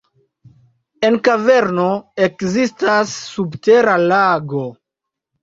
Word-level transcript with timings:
En 1.09 1.17
kaverno 1.27 1.85
ekzistas 2.29 3.13
subtera 3.35 3.95
lago. 4.09 4.65